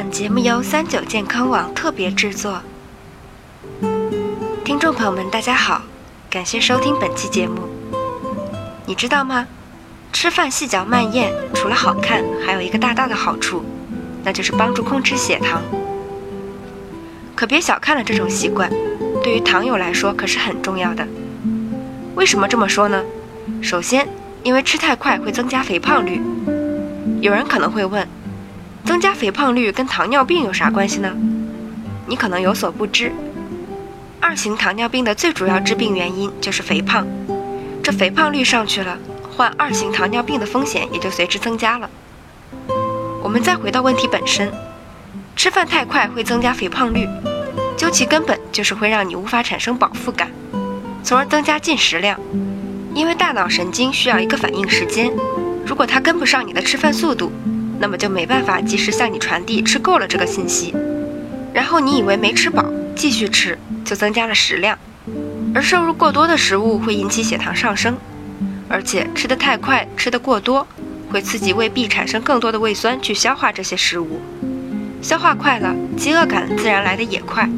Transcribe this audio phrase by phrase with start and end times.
[0.00, 2.62] 本节目由三九健康网特别制作。
[4.64, 5.82] 听众朋友们，大家好，
[6.30, 7.62] 感谢收听本期节目。
[8.86, 9.48] 你知道吗？
[10.12, 13.64] 吃饭细嚼慢咽，除了好看，还有一个大大的好处，
[14.22, 15.60] 那就是帮助控制血糖。
[17.34, 18.70] 可别小看了这种习惯，
[19.24, 21.04] 对于糖友来说可是很重要的。
[22.14, 23.02] 为什么这么说呢？
[23.60, 24.06] 首先，
[24.44, 26.22] 因为吃太快会增加肥胖率。
[27.20, 28.06] 有人可能会问，
[28.88, 31.14] 增加肥胖率跟糖尿病有啥关系呢？
[32.06, 33.12] 你可能有所不知，
[34.18, 37.06] 二型糖尿病的最主要致病原因就是肥胖。
[37.82, 38.96] 这肥胖率上去了，
[39.36, 41.90] 患二型糖尿病的风险也就随之增加了。
[43.22, 44.50] 我们再回到问题本身，
[45.36, 47.06] 吃饭太快会增加肥胖率，
[47.76, 50.30] 究其根本就是会让你无法产生饱腹感，
[51.04, 52.18] 从而增加进食量。
[52.94, 55.12] 因为大脑神经需要一个反应时间。
[55.66, 57.30] 如果它跟不上你的吃饭速度，
[57.78, 60.74] 那么就没办法及时向你传递吃够了这个信息。
[61.52, 64.78] 然后你以为没吃饱，继续吃，就增加了食量。
[65.54, 67.96] 而摄入过多的食物会引起血糖上升，
[68.68, 70.66] 而且吃得太快、吃得过多，
[71.10, 74.20] 会刺激胃壁产生更多的胃酸去消化这些食物。
[75.00, 77.48] 消化快了，饥饿感自然来得也快。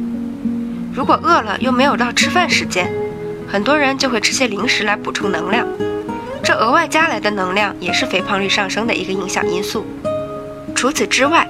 [0.93, 2.91] 如果饿了又没有到吃饭时间，
[3.47, 5.67] 很多人就会吃些零食来补充能量。
[6.43, 9.85] 这额外加来的能量也是肥胖率上升的一个影响因素。
[10.81, 11.47] 除此之外，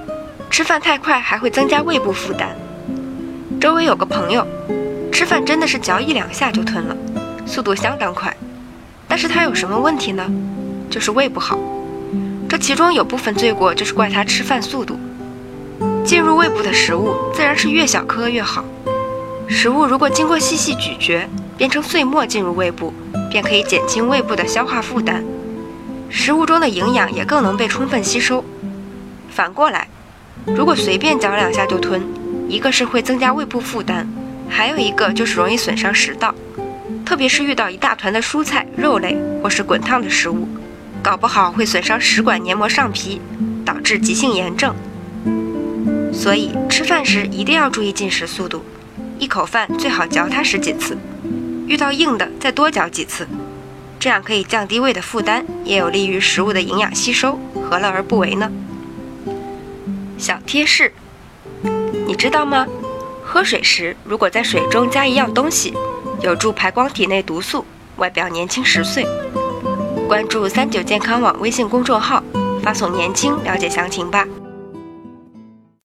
[0.50, 2.54] 吃饭太快还会增加胃部负担。
[3.58, 4.46] 周围有个朋友，
[5.10, 6.94] 吃饭真的是嚼一两下就吞了，
[7.46, 8.36] 速度相当快。
[9.08, 10.30] 但是他有什么问题呢？
[10.90, 11.58] 就是胃不好。
[12.46, 15.00] 这其中有部分罪过就是怪他吃饭速度。
[16.04, 18.62] 进入胃部的食物自然是越小颗越好。
[19.48, 22.92] 食物如果经过细细咀嚼，变成碎末进入胃部。
[23.30, 25.24] 便可以减轻胃部的消化负担，
[26.10, 28.44] 食物中的营养也更能被充分吸收。
[29.32, 29.88] 反过来，
[30.44, 32.02] 如果随便嚼两下就吞，
[32.48, 34.06] 一个是会增加胃部负担，
[34.48, 36.34] 还有一个就是容易损伤食道，
[37.04, 40.46] 特别是遇到一大团的蔬菜、肉类或是滚烫的食物，
[41.02, 43.20] 搞不好会损伤食管黏膜上皮，
[43.64, 44.74] 导致急性炎症。
[46.12, 48.62] 所以吃饭时一定要注意进食速度，
[49.18, 50.98] 一口饭最好嚼它十几次。
[51.66, 53.26] 遇到硬的，再多嚼几次，
[53.98, 58.52] 这样可以降低胃的负担，也有利于食物的营养吸收，何乐而不为呢？
[60.22, 60.92] 小贴士，
[62.06, 62.64] 你知道吗？
[63.24, 65.74] 喝水时如果在水中加一样东西，
[66.20, 67.66] 有助排光体内毒素，
[67.96, 69.04] 外表年轻十岁。
[70.06, 72.22] 关注三九健康网微信公众号，
[72.62, 74.24] 发送“年轻”了解详情吧。